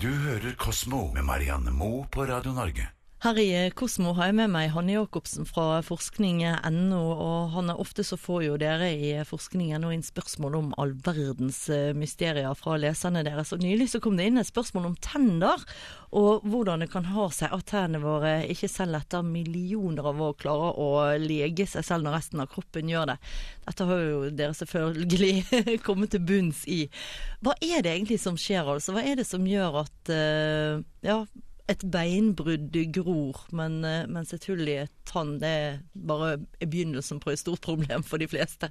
[0.00, 2.99] Du hører Kosmo med Marianne Moe på Radio Norge.
[3.20, 7.00] Her i Kosmo har jeg med meg Hanne Jacobsen fra forskning.no.
[7.12, 11.90] og Hanne, ofte så får jo dere i forskning.no inn spørsmål om all verdens eh,
[11.92, 13.52] mysterier fra leserne deres.
[13.52, 15.60] Og Nylig så kom det inn et spørsmål om tenner,
[16.16, 20.40] og hvordan det kan ha seg at tennene våre ikke selv etter millioner av år
[20.40, 20.88] klarer å
[21.20, 23.18] lege seg selv når resten av kroppen gjør det.
[23.68, 26.86] Dette har jo dere selvfølgelig kommet til bunns i.
[27.44, 28.96] Hva er det egentlig som skjer, altså?
[28.96, 31.20] Hva er det som gjør at uh, ja,
[31.70, 33.80] et beinbrudd gror, men,
[34.10, 38.22] mens et hull i et tann det er bare begynnelsen på et stort problem for
[38.22, 38.70] de fleste.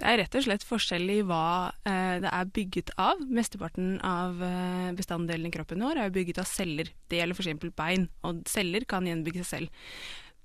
[0.00, 3.20] Det er rett og slett forskjell i hva eh, det er bygget av.
[3.28, 6.90] Mesteparten av eh, bestanddelene i kroppen vår er bygget av celler.
[7.10, 7.70] Det gjelder f.eks.
[7.76, 9.94] bein, og celler kan gjenbygge seg selv.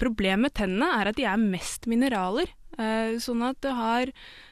[0.01, 2.49] Problemet med tennene er at de er mest mineraler.
[2.75, 4.09] Eh, sånn at det har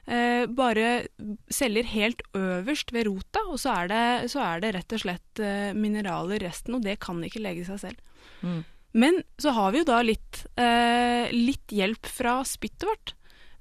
[0.07, 1.07] eh, bare
[1.51, 5.41] celler helt øverst ved rota, og så er det, så er det rett og slett
[5.43, 8.29] eh, mineraler resten, og det kan ikke lege seg selv.
[8.43, 8.61] Mm.
[9.03, 13.15] Men så har vi jo da litt, eh, litt hjelp fra spyttet vårt.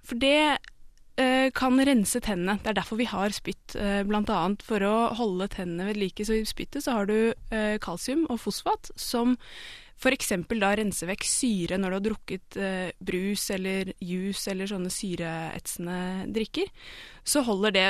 [0.07, 0.59] For det
[1.17, 2.61] eh, kan rense tennene.
[2.63, 3.75] Det er derfor vi har spytt,
[4.07, 4.41] bl.a.
[4.63, 6.27] for å holde tennene ved like.
[6.29, 7.33] Så i spyttet så har du
[7.83, 9.39] kalsium og fosfat som
[10.03, 10.33] F.eks.
[10.59, 15.99] da rense vekk syre når du har drukket eh, brus eller juice eller sånne syreetsende
[16.35, 16.73] drikker.
[17.23, 17.85] Så holder det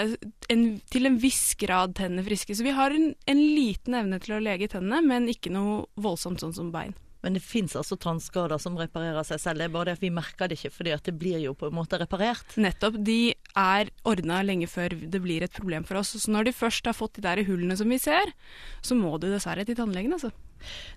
[0.52, 2.52] en, til en viss grad tennene friske.
[2.52, 6.44] Så vi har en, en liten evne til å lege tennene, men ikke noe voldsomt
[6.44, 6.92] sånn som bein.
[7.22, 9.62] Men det fins altså tannskader som reparerer seg selv.
[9.62, 11.68] Det er bare det at vi merker det ikke, fordi at det blir jo på
[11.70, 12.56] en måte reparert.
[12.58, 12.98] Nettopp.
[12.98, 16.14] De er ordna lenge før det blir et problem for oss.
[16.18, 18.34] Så når de først har fått de der hullene som vi ser,
[18.82, 20.32] så må du dessverre til tannlegen, altså.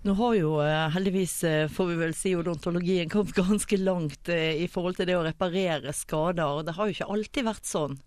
[0.05, 4.61] Nå har jo eh, heldigvis, eh, får vi vel si, odontologien kommet ganske langt eh,
[4.61, 6.65] i forhold til det å reparere skader.
[6.65, 7.97] Det har jo ikke alltid vært sånn.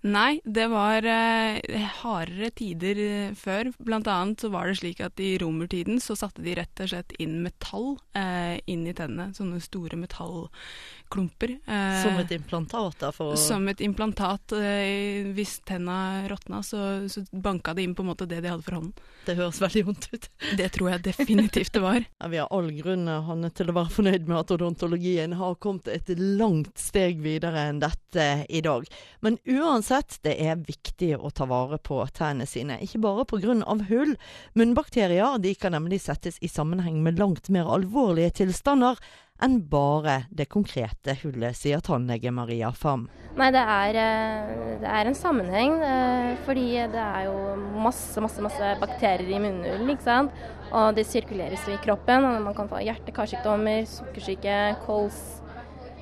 [0.00, 1.60] Nei, det var eh,
[2.00, 3.68] hardere tider eh, før.
[3.84, 7.12] Blant annet så var det slik at i romertiden så satte de rett og slett
[7.20, 9.34] inn metall eh, inn i tennene.
[9.36, 11.52] Sånne store metallklumper.
[11.68, 12.96] Eh, som et implantat?
[13.02, 13.10] da?
[13.12, 13.36] For...
[13.36, 14.56] Som et implantat.
[14.56, 18.64] Eh, hvis tenna råtna, så, så banka det inn på en måte det de hadde
[18.64, 18.96] for hånden.
[19.28, 20.30] Det høres veldig vondt ut.
[20.62, 22.00] det tror jeg definitivt det var.
[22.08, 25.92] Ja, vi har all grunn Hanne, til å være fornøyd med at odontologien har kommet
[25.92, 28.88] et langt steg videre enn dette i dag.
[29.20, 33.56] Men uansett Uansett, det er viktig å ta vare på tærne sine, ikke bare pga.
[33.88, 34.12] hull.
[34.54, 39.00] Munnbakterier de kan nemlig settes i sammenheng med langt mer alvorlige tilstander
[39.42, 43.08] enn bare det konkrete hullet, sier tannlege Maria Fam.
[43.34, 45.82] Nei, det er, eh, det er, en sammenheng.
[45.82, 49.90] Eh, fordi det er jo masse, masse, masse bakterier i munnhulen.
[49.90, 50.30] ikke sant?
[50.70, 52.24] Og det sirkuleres i kroppen.
[52.24, 55.39] og Man kan få hjerte-karsykdommer, sukkersyke, kols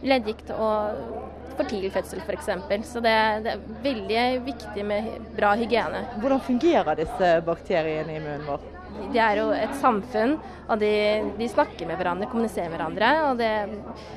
[0.07, 1.29] leddgikt og
[1.59, 2.51] for tidlig fødsel f.eks.
[2.87, 3.15] Så det,
[3.45, 6.05] det, er veldig viktig med bra hygiene.
[6.23, 8.67] Hvordan fungerer disse bakteriene i munnen vår?
[9.13, 10.37] De er jo et samfunn,
[10.69, 10.93] og de,
[11.39, 13.11] de snakker med hverandre, kommuniserer med hverandre.
[13.29, 13.53] og det,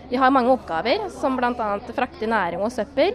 [0.09, 1.71] De har mange oppgaver, som bl.a.
[1.95, 3.13] frakte næring og søppel.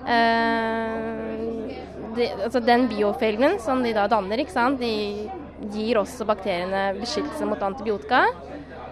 [0.00, 1.76] Eh,
[2.16, 4.42] de, altså den biofilmen som de da danner,
[4.80, 4.94] de
[5.70, 8.24] gir også bakteriene beskyttelse mot antibiotika.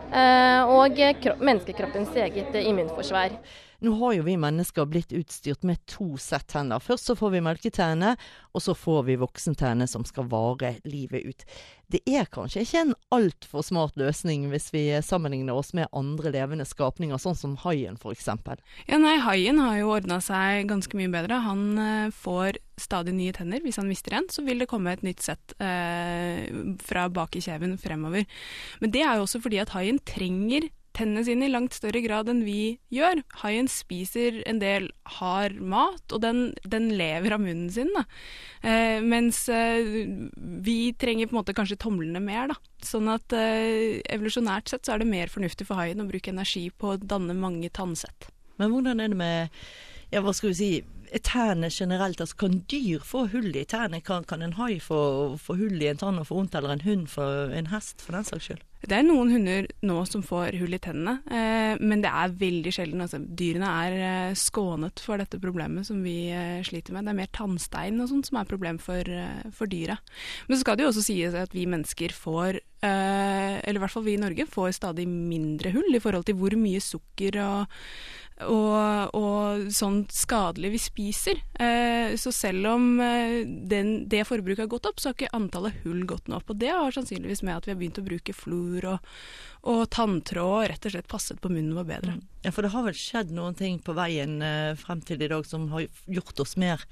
[0.09, 1.01] Eh, og
[1.45, 3.35] menneskekroppens eget immunforsvar.
[3.79, 6.83] Nå har jo vi mennesker blitt utstyrt med to sett tenner.
[6.83, 8.17] Først så får vi melketennene,
[8.51, 11.45] og så får vi voksentennene som skal vare livet ut.
[11.89, 16.67] Det er kanskje ikke en altfor smart løsning hvis vi sammenligner oss med andre levende
[16.69, 18.29] skapninger, sånn som haien f.eks.
[18.91, 21.41] Ja, nei, haien har jo ordna seg ganske mye bedre.
[21.47, 23.65] Han eh, får stadig nye tenner.
[23.65, 26.45] Hvis han mister en, så vil det komme et nytt sett eh,
[26.85, 28.29] fra bak i kjeven fremover.
[28.83, 32.31] Men det er jo også fordi at haien trenger tennene sine i langt større grad
[32.31, 33.23] enn vi gjør.
[33.43, 34.89] Haien spiser en del
[35.19, 37.93] hard mat, og den, den lever av munnen sin.
[38.63, 39.93] Eh, mens eh,
[40.69, 42.53] vi trenger på en måte kanskje tomlene mer.
[42.53, 42.59] Da.
[42.85, 46.69] Sånn at eh, evolusjonært sett så er det mer fornuftig for haien å bruke energi
[46.71, 48.31] på å danne mange tannsett.
[48.59, 49.59] Men hvordan er det med
[50.11, 50.71] ja, hva skal vi si,
[51.25, 52.21] tærne generelt?
[52.21, 54.01] Altså, kan dyr få hull i tærne?
[54.05, 56.87] Kan, kan en hai få, få, hull i en tann og få vondt, eller en
[56.87, 58.65] hund for en hest, for den saks skyld?
[58.79, 62.73] Det er noen hunder nå som får hull i tennene, eh, men det er veldig
[62.77, 63.03] sjelden.
[63.03, 67.09] Altså, dyrene er eh, skånet for dette problemet som vi eh, sliter med.
[67.09, 69.99] Det er mer tannstein og sånt som er problem for, eh, for dyra.
[70.47, 74.07] Men så skal det jo også sies at vi mennesker får, eller i hvert fall
[74.07, 77.79] vi i Norge, får stadig mindre hull i forhold til hvor mye sukker og
[78.47, 81.41] og, og sånn skadelig vi spiser.
[81.59, 85.81] Eh, så selv om eh, den, det forbruket har gått opp, så har ikke antallet
[85.85, 86.53] hull gått noe opp.
[86.53, 89.15] Og det har sannsynligvis med at vi har begynt å bruke fluor og,
[89.73, 92.19] og tanntråd og rett og slett passet på munnen vår bedre.
[92.45, 95.47] Ja, For det har vel skjedd noen ting på veien eh, frem til i dag
[95.49, 96.87] som har gjort oss mer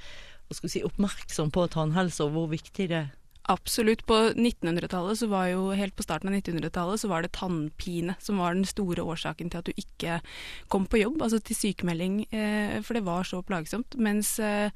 [0.50, 3.14] si, oppmerksom på tannhelse og hvor viktig det er?
[3.48, 4.06] Absolutt.
[4.06, 8.40] På 1900-tallet, så var jo helt på starten av 1900-tallet, så var det tannpine som
[8.42, 10.16] var den store årsaken til at du ikke
[10.72, 13.94] kom på jobb, altså til sykemelding, eh, for det var så plagsomt.
[14.02, 14.74] Mens eh,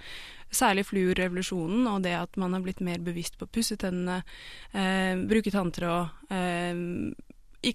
[0.55, 4.23] særlig fluorrevolusjonen og det at man har blitt mer bevisst på å pusse tennene,
[4.71, 6.87] eh, bruke tanntråd, eh,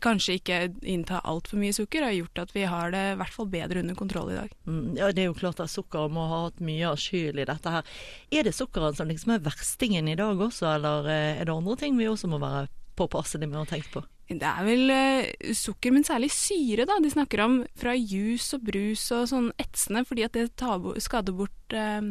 [0.02, 3.50] kanskje ikke innta altfor mye sukker, har gjort at vi har det i hvert fall
[3.52, 4.56] bedre under kontroll i dag.
[4.66, 7.46] Mm, ja, Det er jo klart at sukkeret må ha hatt mye av skyld i
[7.46, 7.86] dette her.
[8.34, 11.78] Er det sukkeret som liksom er verstingen i dag også, eller eh, er det andre
[11.80, 12.68] ting vi også må være
[12.98, 14.06] påpasselige med å tenke på?
[14.26, 16.98] Det er vel uh, sukker, men særlig syre, da.
[16.98, 21.36] De snakker om fra juice og brus og sånn etsende, fordi at det tar, skader
[21.38, 22.02] bort uh,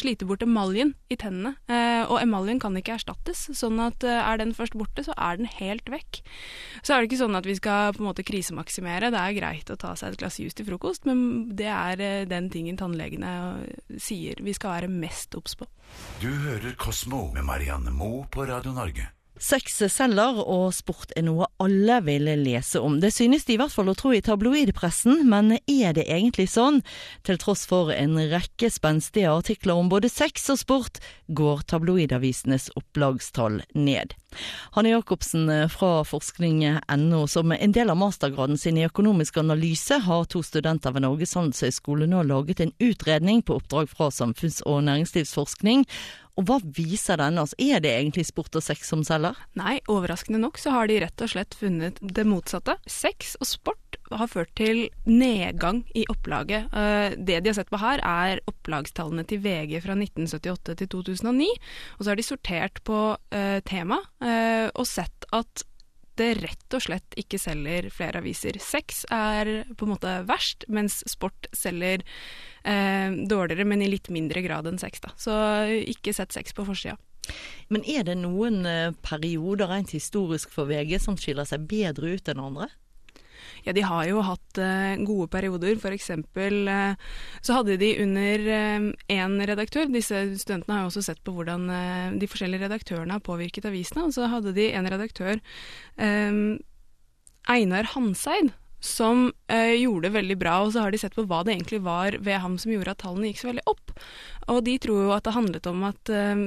[0.00, 1.54] sliter bort emaljen i tennene.
[1.70, 5.40] Eh, og emaljen kan ikke erstattes, sånn at eh, er den først borte, så er
[5.40, 6.20] den helt vekk.
[6.82, 9.12] Så er det ikke sånn at vi skal på en måte krisemaksimere.
[9.14, 12.28] Det er greit å ta seg et glass juice til frokost, men det er eh,
[12.30, 13.34] den tingen tannlegene
[14.00, 15.68] sier vi skal være mest obs på.
[16.22, 19.13] Du hører Kosmo med Marianne Moe på Radio Norge.
[19.40, 23.00] Sex selger, og sport er noe alle vil lese om.
[23.02, 26.84] Det synes de i hvert fall å tro i tabloidpressen, men er det egentlig sånn?
[27.26, 31.02] Til tross for en rekke spenstige artikler om både sex og sport,
[31.34, 34.14] går tabloidavisenes opplagstall ned.
[34.74, 40.42] Hanne Jacobsen fra forskning.no, som en del av mastergraden sin i økonomisk analyse, har to
[40.46, 45.86] studenter ved Norges handelshøyskole nå laget en utredning på oppdrag fra Samfunns- og næringslivsforskning
[46.34, 47.54] og hva viser den oss?
[47.62, 49.38] Er det egentlig sport og sex som selger?
[49.58, 52.74] Nei, overraskende nok så har de rett og slett funnet det motsatte.
[52.90, 56.66] Sex og sport har ført til nedgang i opplaget.
[56.74, 61.50] Eh, det de har sett på her, er opplagstallene til VG fra 1978 til 2009.
[61.98, 65.64] Og så har de sortert på uh, tema uh, og sett at
[66.20, 68.58] det rett og slett ikke selger flere aviser.
[68.62, 72.04] Sex er på en måte verst, mens sport selger
[72.62, 75.02] eh, dårligere, men i litt mindre grad enn sex.
[75.04, 75.14] Da.
[75.20, 75.34] Så
[75.80, 76.96] ikke sett sex på forsida.
[77.72, 82.30] Men er det noen eh, perioder rent historisk for VG som skiller seg bedre ut
[82.30, 82.68] enn andre?
[83.66, 85.78] Ja, de har jo hatt uh, gode perioder.
[85.94, 86.96] Eksempel uh,
[87.44, 88.48] så hadde de under
[89.12, 91.68] én uh, redaktør Disse studentene har jo også sett på hvordan
[92.18, 94.08] de forskjellige redaktørene har påvirket avisene.
[94.08, 95.40] Og så hadde de en redaktør,
[97.44, 98.52] Einar Hanseid,
[98.84, 100.58] som eh, gjorde det veldig bra.
[100.64, 103.00] Og så har de sett på hva det egentlig var ved ham som gjorde at
[103.04, 103.94] tallene gikk så veldig opp.
[104.52, 106.42] Og de tror jo at det handlet om at eh,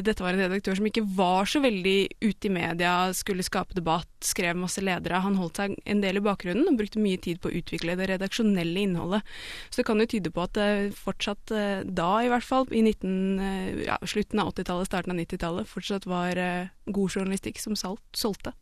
[0.00, 4.08] dette var en redaktør som ikke var så veldig ute i media, skulle skape debatt,
[4.24, 5.20] skrev masse ledere.
[5.26, 8.08] Han holdt seg en del i bakgrunnen og brukte mye tid på å utvikle det
[8.14, 9.36] redaksjonelle innholdet.
[9.68, 12.80] Så det kan jo tyde på at det fortsatt eh, da, i hvert fall, i
[12.80, 13.12] 19,
[13.44, 18.56] eh, ja, slutten av 80-tallet, starten av 90-tallet, fortsatt var eh, god journalistikk som solgte.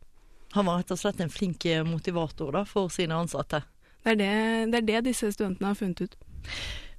[0.53, 3.63] Han var rett og slett en flink eh, motivator da, for sine ansatte.
[4.03, 4.31] Det er det,
[4.73, 6.17] det er det, disse studentene har funnet ut.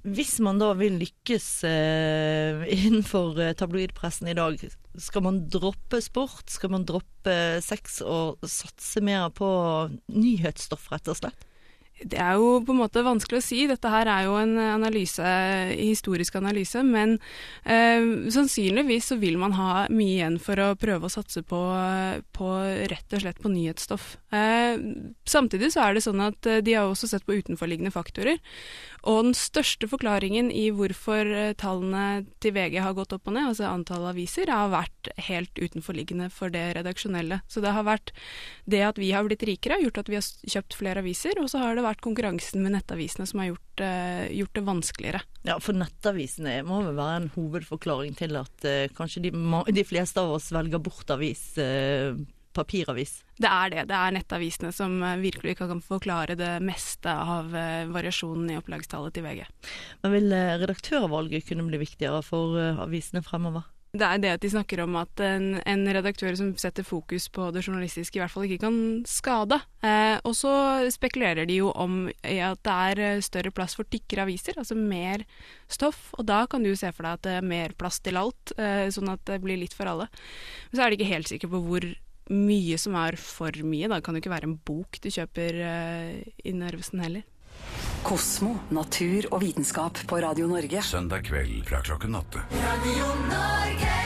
[0.05, 4.59] Hvis man da vil lykkes eh, innenfor eh, tabloidpressen i dag,
[5.01, 6.45] skal man droppe sport?
[6.51, 7.35] Skal man droppe
[7.65, 9.47] sex og satse mer på
[10.13, 11.47] nyhetsstoff, rett og slett?
[11.95, 13.61] Det er jo på en måte vanskelig å si.
[13.69, 15.23] Dette her er jo en analyse,
[15.79, 16.81] historisk analyse.
[16.83, 17.15] Men
[17.63, 18.03] eh,
[18.35, 21.61] sannsynligvis så vil man ha mye igjen for å prøve å satse på,
[22.35, 22.49] på
[22.91, 24.17] rett og slett på nyhetsstoff.
[24.35, 24.75] Eh,
[25.23, 28.43] samtidig så er det sånn at eh, de har også sett på utenforliggende faktorer.
[29.05, 33.51] Og den største forklaringen i hvorfor eh, tallene til VG har gått opp og ned,
[33.51, 37.39] altså antall aviser, har vært helt utenforliggende for det redaksjonelle.
[37.47, 38.15] Så det har vært
[38.65, 40.25] det at vi har blitt rikere, har gjort at vi har
[40.55, 44.25] kjøpt flere aviser, og så har det vært konkurransen med nettavisene som har gjort, uh,
[44.33, 45.23] gjort det vanskeligere.
[45.47, 49.35] Ja, for nettavisene må vel være en hovedforklaring til at uh, kanskje de,
[49.69, 52.17] de, fleste av oss velger bort avis uh,
[52.55, 53.19] papiravis?
[53.37, 53.83] Det er det.
[53.91, 59.15] Det er nettavisene som eh, virkelig kan forklare det meste av eh, variasjonen i opplagstallet
[59.15, 59.43] til VG.
[60.03, 63.67] Men vil eh, redaktørvalget kunne bli viktigere for avisene fremover?
[63.95, 67.47] Det er det at de snakker om at en, en, redaktør som setter fokus på
[67.55, 69.59] det journalistiske, i hvert fall ikke kan skade.
[69.85, 70.53] Eh, og så
[70.91, 75.23] spekulerer de jo om at det er større plass for tykkere aviser, altså mer
[75.71, 76.09] stoff.
[76.19, 78.87] Og da kan du se for deg at det er mer plass til alt, eh,
[78.91, 80.09] sånn at det blir litt for alle.
[80.69, 81.87] Men så er de ikke helt sikre på hvor
[82.35, 83.91] mye som er for mye.
[83.91, 87.23] Da kan det jo ikke være en bok du kjøper eh, i Narvesen heller.
[88.05, 90.83] Kosmo, natur og vitenskap på Radio Norge.
[90.85, 92.45] Søndag kveld fra klokken åtte.
[92.53, 94.04] Radio Norge.